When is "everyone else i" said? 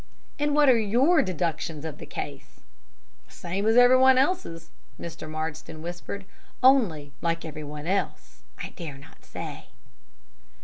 7.45-8.71